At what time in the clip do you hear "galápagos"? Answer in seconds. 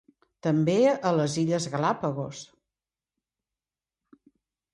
1.75-2.41